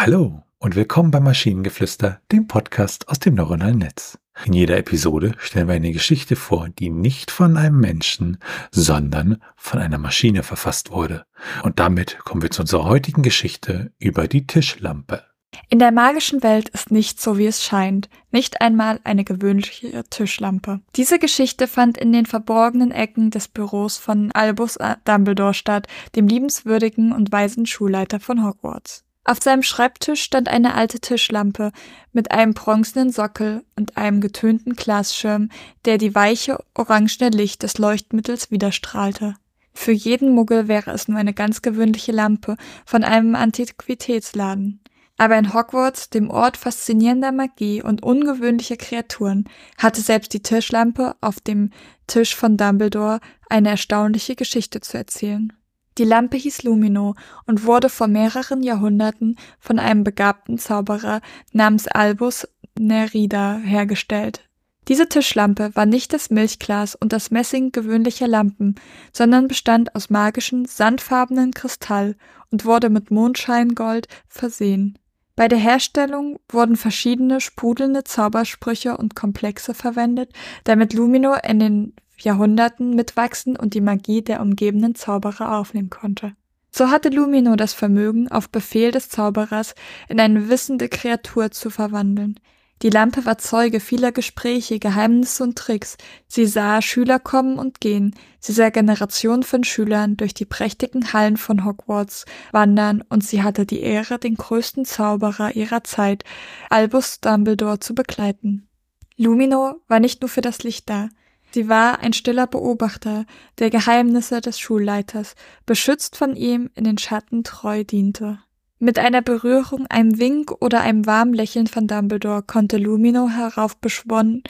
Hallo 0.00 0.44
und 0.60 0.76
willkommen 0.76 1.10
bei 1.10 1.18
Maschinengeflüster, 1.18 2.20
dem 2.30 2.46
Podcast 2.46 3.08
aus 3.08 3.18
dem 3.18 3.34
neuronalen 3.34 3.78
Netz. 3.78 4.16
In 4.44 4.52
jeder 4.52 4.76
Episode 4.76 5.32
stellen 5.38 5.66
wir 5.66 5.74
eine 5.74 5.90
Geschichte 5.90 6.36
vor, 6.36 6.68
die 6.68 6.88
nicht 6.88 7.32
von 7.32 7.56
einem 7.56 7.80
Menschen, 7.80 8.38
sondern 8.70 9.42
von 9.56 9.80
einer 9.80 9.98
Maschine 9.98 10.44
verfasst 10.44 10.92
wurde. 10.92 11.26
Und 11.64 11.80
damit 11.80 12.20
kommen 12.20 12.42
wir 12.42 12.52
zu 12.52 12.62
unserer 12.62 12.84
heutigen 12.84 13.24
Geschichte 13.24 13.90
über 13.98 14.28
die 14.28 14.46
Tischlampe. 14.46 15.24
In 15.68 15.80
der 15.80 15.90
magischen 15.90 16.44
Welt 16.44 16.68
ist 16.68 16.92
nichts 16.92 17.24
so, 17.24 17.36
wie 17.36 17.46
es 17.46 17.64
scheint, 17.64 18.08
nicht 18.30 18.60
einmal 18.60 19.00
eine 19.02 19.24
gewöhnliche 19.24 20.04
Tischlampe. 20.08 20.78
Diese 20.94 21.18
Geschichte 21.18 21.66
fand 21.66 21.98
in 21.98 22.12
den 22.12 22.26
verborgenen 22.26 22.92
Ecken 22.92 23.32
des 23.32 23.48
Büros 23.48 23.98
von 23.98 24.30
Albus 24.30 24.78
Dumbledore 25.04 25.54
statt, 25.54 25.88
dem 26.14 26.28
liebenswürdigen 26.28 27.10
und 27.10 27.32
weisen 27.32 27.66
Schulleiter 27.66 28.20
von 28.20 28.44
Hogwarts. 28.44 29.07
Auf 29.24 29.42
seinem 29.42 29.62
Schreibtisch 29.62 30.22
stand 30.22 30.48
eine 30.48 30.74
alte 30.74 31.00
Tischlampe 31.00 31.72
mit 32.12 32.30
einem 32.30 32.54
bronzenen 32.54 33.12
Sockel 33.12 33.62
und 33.76 33.96
einem 33.96 34.20
getönten 34.20 34.74
Glasschirm, 34.74 35.50
der 35.84 35.98
die 35.98 36.14
weiche 36.14 36.64
orangene 36.74 37.28
Licht 37.30 37.62
des 37.62 37.76
Leuchtmittels 37.78 38.50
widerstrahlte. 38.50 39.34
Für 39.74 39.92
jeden 39.92 40.32
Muggel 40.34 40.66
wäre 40.66 40.90
es 40.90 41.08
nur 41.08 41.18
eine 41.18 41.34
ganz 41.34 41.62
gewöhnliche 41.62 42.10
Lampe 42.10 42.56
von 42.84 43.04
einem 43.04 43.34
Antiquitätsladen. 43.34 44.80
Aber 45.18 45.36
in 45.36 45.52
Hogwarts, 45.52 46.10
dem 46.10 46.30
Ort 46.30 46.56
faszinierender 46.56 47.32
Magie 47.32 47.82
und 47.82 48.02
ungewöhnlicher 48.02 48.76
Kreaturen, 48.76 49.48
hatte 49.76 50.00
selbst 50.00 50.32
die 50.32 50.42
Tischlampe 50.42 51.16
auf 51.20 51.40
dem 51.40 51.70
Tisch 52.06 52.34
von 52.34 52.56
Dumbledore 52.56 53.20
eine 53.50 53.70
erstaunliche 53.70 54.36
Geschichte 54.36 54.80
zu 54.80 54.96
erzählen. 54.96 55.52
Die 55.98 56.04
Lampe 56.04 56.36
hieß 56.36 56.62
Lumino 56.62 57.16
und 57.46 57.64
wurde 57.64 57.88
vor 57.88 58.06
mehreren 58.06 58.62
Jahrhunderten 58.62 59.36
von 59.58 59.78
einem 59.80 60.04
begabten 60.04 60.56
Zauberer 60.56 61.20
namens 61.52 61.88
Albus 61.88 62.48
Nerida 62.78 63.58
hergestellt. 63.58 64.48
Diese 64.86 65.08
Tischlampe 65.08 65.72
war 65.74 65.84
nicht 65.84 66.14
das 66.14 66.30
Milchglas 66.30 66.94
und 66.94 67.12
das 67.12 67.30
Messing 67.30 67.72
gewöhnlicher 67.72 68.28
Lampen, 68.28 68.76
sondern 69.12 69.48
bestand 69.48 69.94
aus 69.94 70.08
magischem, 70.08 70.64
sandfarbenen 70.64 71.52
Kristall 71.52 72.16
und 72.50 72.64
wurde 72.64 72.88
mit 72.88 73.10
Mondscheingold 73.10 74.06
versehen. 74.28 74.98
Bei 75.36 75.46
der 75.46 75.58
Herstellung 75.58 76.38
wurden 76.48 76.76
verschiedene 76.76 77.40
sprudelnde 77.40 78.04
Zaubersprüche 78.04 78.96
und 78.96 79.14
Komplexe 79.14 79.74
verwendet, 79.74 80.32
damit 80.64 80.94
Lumino 80.94 81.34
in 81.46 81.60
den 81.60 81.92
Jahrhunderten 82.22 82.94
mitwachsen 82.94 83.56
und 83.56 83.74
die 83.74 83.80
Magie 83.80 84.22
der 84.22 84.40
umgebenden 84.40 84.94
Zauberer 84.94 85.56
aufnehmen 85.56 85.90
konnte. 85.90 86.32
So 86.70 86.90
hatte 86.90 87.08
Lumino 87.08 87.56
das 87.56 87.72
Vermögen, 87.74 88.28
auf 88.28 88.50
Befehl 88.50 88.90
des 88.90 89.08
Zauberers 89.08 89.74
in 90.08 90.20
eine 90.20 90.48
wissende 90.48 90.88
Kreatur 90.88 91.50
zu 91.50 91.70
verwandeln. 91.70 92.38
Die 92.82 92.90
Lampe 92.90 93.26
war 93.26 93.38
Zeuge 93.38 93.80
vieler 93.80 94.12
Gespräche, 94.12 94.78
Geheimnisse 94.78 95.42
und 95.42 95.58
Tricks. 95.58 95.96
Sie 96.28 96.46
sah 96.46 96.80
Schüler 96.80 97.18
kommen 97.18 97.58
und 97.58 97.80
gehen. 97.80 98.14
Sie 98.38 98.52
sah 98.52 98.68
Generationen 98.68 99.42
von 99.42 99.64
Schülern 99.64 100.16
durch 100.16 100.32
die 100.32 100.44
prächtigen 100.44 101.12
Hallen 101.12 101.36
von 101.36 101.64
Hogwarts 101.64 102.24
wandern 102.52 103.02
und 103.08 103.24
sie 103.24 103.42
hatte 103.42 103.66
die 103.66 103.80
Ehre, 103.80 104.20
den 104.20 104.36
größten 104.36 104.84
Zauberer 104.84 105.56
ihrer 105.56 105.82
Zeit, 105.82 106.22
Albus 106.70 107.20
Dumbledore, 107.20 107.80
zu 107.80 107.96
begleiten. 107.96 108.68
Lumino 109.16 109.80
war 109.88 109.98
nicht 109.98 110.20
nur 110.20 110.28
für 110.28 110.42
das 110.42 110.62
Licht 110.62 110.88
da. 110.88 111.08
Sie 111.50 111.68
war 111.68 112.00
ein 112.00 112.12
stiller 112.12 112.46
Beobachter 112.46 113.24
der 113.58 113.70
Geheimnisse 113.70 114.40
des 114.40 114.58
Schulleiters, 114.58 115.34
beschützt 115.64 116.16
von 116.16 116.36
ihm 116.36 116.70
in 116.74 116.84
den 116.84 116.98
Schatten 116.98 117.42
treu 117.44 117.84
diente. 117.84 118.38
Mit 118.78 118.98
einer 118.98 119.22
Berührung, 119.22 119.86
einem 119.88 120.18
Wink 120.18 120.52
oder 120.60 120.82
einem 120.82 121.06
warmen 121.06 121.34
Lächeln 121.34 121.66
von 121.66 121.88
Dumbledore 121.88 122.42
konnte 122.42 122.76
Lumino 122.76 123.28
heraufbeschworene 123.28 124.42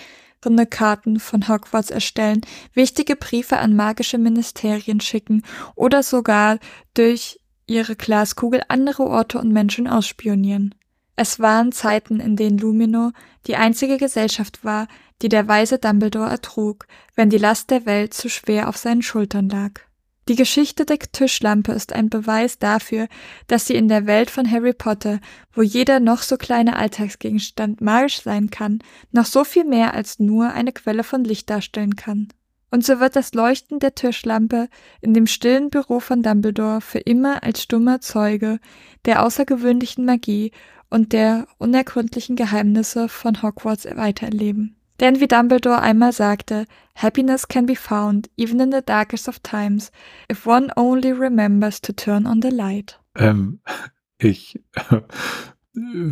Karten 0.68 1.18
von 1.18 1.48
Hogwarts 1.48 1.90
erstellen, 1.90 2.42
wichtige 2.74 3.16
Briefe 3.16 3.56
an 3.56 3.74
magische 3.74 4.18
Ministerien 4.18 5.00
schicken 5.00 5.42
oder 5.76 6.02
sogar 6.02 6.58
durch 6.92 7.40
ihre 7.66 7.96
Glaskugel 7.96 8.62
andere 8.68 9.04
Orte 9.04 9.38
und 9.38 9.52
Menschen 9.52 9.88
ausspionieren. 9.88 10.74
Es 11.16 11.40
waren 11.40 11.72
Zeiten, 11.72 12.20
in 12.20 12.36
denen 12.36 12.58
Lumino 12.58 13.12
die 13.46 13.56
einzige 13.56 13.96
Gesellschaft 13.96 14.62
war, 14.62 14.88
die 15.22 15.28
der 15.28 15.48
weise 15.48 15.78
Dumbledore 15.78 16.30
ertrug, 16.30 16.86
wenn 17.14 17.30
die 17.30 17.38
Last 17.38 17.70
der 17.70 17.86
Welt 17.86 18.14
zu 18.14 18.28
schwer 18.28 18.68
auf 18.68 18.76
seinen 18.76 19.02
Schultern 19.02 19.48
lag. 19.48 19.80
Die 20.28 20.36
Geschichte 20.36 20.84
der 20.84 20.98
Tischlampe 20.98 21.72
ist 21.72 21.94
ein 21.94 22.10
Beweis 22.10 22.58
dafür, 22.58 23.08
dass 23.46 23.66
sie 23.66 23.74
in 23.74 23.88
der 23.88 24.06
Welt 24.06 24.30
von 24.30 24.50
Harry 24.50 24.74
Potter, 24.74 25.20
wo 25.54 25.62
jeder 25.62 26.00
noch 26.00 26.20
so 26.20 26.36
kleine 26.36 26.76
Alltagsgegenstand 26.76 27.80
magisch 27.80 28.20
sein 28.20 28.50
kann, 28.50 28.80
noch 29.10 29.24
so 29.24 29.42
viel 29.42 29.64
mehr 29.64 29.94
als 29.94 30.18
nur 30.18 30.50
eine 30.52 30.72
Quelle 30.72 31.02
von 31.02 31.24
Licht 31.24 31.48
darstellen 31.48 31.96
kann. 31.96 32.28
Und 32.70 32.84
so 32.84 33.00
wird 33.00 33.16
das 33.16 33.32
Leuchten 33.32 33.78
der 33.78 33.94
Tischlampe 33.94 34.68
in 35.00 35.14
dem 35.14 35.26
stillen 35.26 35.70
Büro 35.70 36.00
von 36.00 36.22
Dumbledore 36.22 36.82
für 36.82 36.98
immer 36.98 37.42
als 37.42 37.62
stummer 37.62 38.02
Zeuge 38.02 38.60
der 39.06 39.22
außergewöhnlichen 39.22 40.04
Magie 40.04 40.52
und 40.90 41.14
der 41.14 41.46
unergründlichen 41.56 42.36
Geheimnisse 42.36 43.08
von 43.08 43.42
Hogwarts 43.42 43.86
weitererleben. 43.86 44.77
Denn 45.00 45.20
wie 45.20 45.28
Dumbledore 45.28 45.80
einmal 45.80 46.12
sagte, 46.12 46.64
Happiness 46.96 47.46
can 47.46 47.66
be 47.66 47.76
found 47.76 48.28
even 48.36 48.58
in 48.60 48.72
the 48.72 48.82
darkest 48.84 49.28
of 49.28 49.38
times, 49.40 49.92
if 50.30 50.46
one 50.46 50.72
only 50.76 51.12
remembers 51.12 51.80
to 51.80 51.92
turn 51.92 52.26
on 52.26 52.42
the 52.42 52.50
light. 52.50 52.98
Ähm, 53.16 53.60
ich 54.18 54.60
äh, 54.74 55.00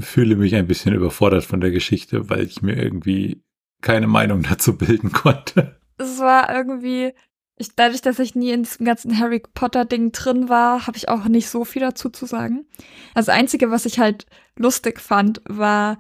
fühle 0.01 0.37
mich 0.37 0.55
ein 0.55 0.69
bisschen 0.69 0.95
überfordert 0.95 1.45
von 1.45 1.61
der 1.61 1.73
Geschichte, 1.73 2.31
weil 2.31 2.43
ich 2.43 2.63
mir 2.63 2.77
irgendwie 2.77 3.43
keine 3.81 4.07
Meinung 4.07 4.43
dazu 4.49 4.77
bilden 4.77 5.13
konnte. 5.13 5.81
Es 5.99 6.21
war 6.21 6.55
irgendwie, 6.55 7.13
ich, 7.57 7.75
dadurch, 7.75 8.03
dass 8.03 8.21
ich 8.21 8.35
nie 8.37 8.53
in 8.53 8.63
diesem 8.63 8.87
ganzen 8.87 9.19
Harry 9.19 9.43
Potter-Ding 9.55 10.13
drin 10.13 10.49
war, 10.49 10.87
habe 10.87 10.97
ich 10.97 11.09
auch 11.09 11.27
nicht 11.27 11.49
so 11.49 11.65
viel 11.65 11.81
dazu 11.81 12.11
zu 12.11 12.27
sagen. 12.27 12.67
Das 13.15 13.29
Einzige, 13.29 13.71
was 13.71 13.87
ich 13.87 13.99
halt 13.99 14.27
lustig 14.57 15.01
fand, 15.01 15.41
war, 15.49 15.99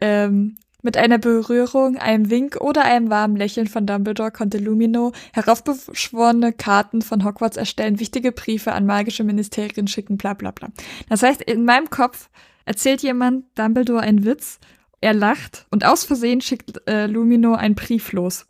ähm, 0.00 0.56
mit 0.88 0.96
einer 0.96 1.18
Berührung, 1.18 1.98
einem 1.98 2.30
Wink 2.30 2.56
oder 2.62 2.82
einem 2.82 3.10
warmen 3.10 3.36
Lächeln 3.36 3.66
von 3.66 3.84
Dumbledore 3.84 4.30
konnte 4.30 4.56
Lumino 4.56 5.12
heraufbeschworene 5.34 6.54
Karten 6.54 7.02
von 7.02 7.26
Hogwarts 7.26 7.58
erstellen, 7.58 8.00
wichtige 8.00 8.32
Briefe 8.32 8.72
an 8.72 8.86
magische 8.86 9.22
Ministerien 9.22 9.86
schicken, 9.86 10.16
bla 10.16 10.32
bla 10.32 10.50
bla. 10.50 10.70
Das 11.10 11.22
heißt, 11.22 11.42
in 11.42 11.66
meinem 11.66 11.90
Kopf 11.90 12.30
erzählt 12.64 13.02
jemand 13.02 13.44
Dumbledore 13.54 14.00
einen 14.00 14.24
Witz, 14.24 14.60
er 15.02 15.12
lacht 15.12 15.66
und 15.70 15.84
aus 15.84 16.04
Versehen 16.04 16.40
schickt 16.40 16.80
äh, 16.88 17.04
Lumino 17.04 17.52
einen 17.52 17.74
Brief 17.74 18.12
los. 18.12 18.46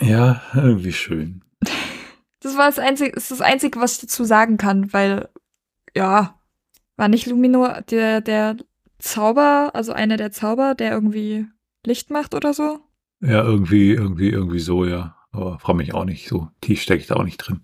Ja, 0.00 0.42
irgendwie 0.56 0.92
schön. 0.92 1.44
Das 2.40 2.56
war 2.56 2.66
das 2.66 2.80
Einzige, 2.80 3.14
ist 3.14 3.30
das 3.30 3.40
Einzige, 3.40 3.78
was 3.78 3.92
ich 3.92 4.00
dazu 4.00 4.24
sagen 4.24 4.56
kann, 4.56 4.92
weil, 4.92 5.28
ja, 5.94 6.40
war 6.96 7.06
nicht 7.06 7.26
Lumino 7.26 7.68
der, 7.88 8.20
der 8.20 8.56
Zauber, 9.02 9.70
also 9.74 9.92
einer 9.92 10.16
der 10.16 10.30
Zauber, 10.30 10.74
der 10.74 10.92
irgendwie 10.92 11.46
Licht 11.84 12.10
macht 12.10 12.34
oder 12.34 12.54
so? 12.54 12.78
Ja, 13.20 13.42
irgendwie, 13.42 13.92
irgendwie, 13.92 14.30
irgendwie 14.30 14.60
so, 14.60 14.84
ja. 14.84 15.16
Aber 15.32 15.58
frage 15.58 15.78
mich 15.78 15.94
auch 15.94 16.04
nicht. 16.04 16.28
So 16.28 16.48
tief 16.60 16.80
stecke 16.80 17.00
ich 17.00 17.06
da 17.08 17.16
auch 17.16 17.24
nicht 17.24 17.38
drin. 17.38 17.60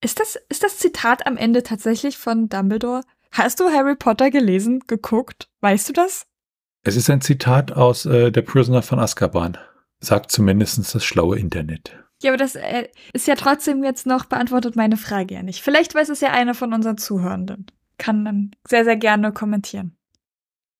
Ist 0.00 0.20
das, 0.20 0.36
ist 0.48 0.62
das 0.62 0.78
Zitat 0.78 1.26
am 1.26 1.36
Ende 1.36 1.62
tatsächlich 1.62 2.16
von 2.18 2.48
Dumbledore? 2.48 3.02
Hast 3.32 3.60
du 3.60 3.70
Harry 3.70 3.96
Potter 3.96 4.30
gelesen, 4.30 4.80
geguckt? 4.86 5.48
Weißt 5.60 5.88
du 5.88 5.92
das? 5.92 6.26
Es 6.84 6.96
ist 6.96 7.08
ein 7.08 7.20
Zitat 7.20 7.72
aus 7.72 8.06
äh, 8.06 8.30
Der 8.30 8.42
Prisoner 8.42 8.82
von 8.82 8.98
Azkaban. 8.98 9.58
Sagt 10.00 10.30
zumindest 10.30 10.94
das 10.94 11.04
schlaue 11.04 11.38
Internet. 11.38 11.96
Ja, 12.22 12.30
aber 12.30 12.38
das 12.38 12.56
äh, 12.56 12.88
ist 13.12 13.26
ja 13.26 13.34
trotzdem 13.36 13.82
jetzt 13.84 14.06
noch 14.06 14.26
beantwortet 14.26 14.76
meine 14.76 14.96
Frage 14.96 15.34
ja 15.34 15.42
nicht. 15.42 15.62
Vielleicht 15.62 15.94
weiß 15.94 16.08
es 16.08 16.20
ja 16.20 16.30
einer 16.30 16.54
von 16.54 16.72
unseren 16.72 16.98
Zuhörenden. 16.98 17.66
Kann 17.98 18.24
dann 18.24 18.50
sehr, 18.68 18.84
sehr 18.84 18.96
gerne 18.96 19.32
kommentieren. 19.32 19.96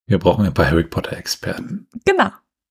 Wir 0.06 0.18
brauchen 0.18 0.44
ein 0.44 0.54
paar 0.54 0.70
Harry 0.70 0.84
Potter-Experten. 0.84 1.86
Genau. 2.04 2.30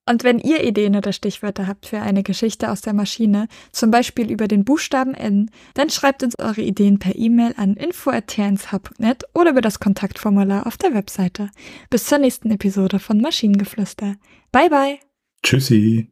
Und 0.09 0.23
wenn 0.23 0.39
ihr 0.39 0.63
Ideen 0.63 0.95
oder 0.95 1.13
Stichwörter 1.13 1.67
habt 1.67 1.85
für 1.85 2.01
eine 2.01 2.23
Geschichte 2.23 2.71
aus 2.71 2.81
der 2.81 2.93
Maschine, 2.93 3.47
zum 3.71 3.91
Beispiel 3.91 4.31
über 4.31 4.47
den 4.47 4.65
Buchstaben 4.65 5.13
N, 5.13 5.51
dann 5.75 5.89
schreibt 5.89 6.23
uns 6.23 6.37
eure 6.39 6.61
Ideen 6.61 6.99
per 6.99 7.15
E-Mail 7.15 7.53
an 7.55 7.75
info.tnsh.net 7.75 9.23
oder 9.33 9.51
über 9.51 9.61
das 9.61 9.79
Kontaktformular 9.79 10.65
auf 10.65 10.77
der 10.77 10.93
Webseite. 10.93 11.49
Bis 11.89 12.05
zur 12.05 12.17
nächsten 12.17 12.51
Episode 12.51 12.99
von 12.99 13.21
Maschinengeflüster. 13.21 14.15
Bye 14.51 14.69
bye. 14.69 14.99
Tschüssi. 15.43 16.11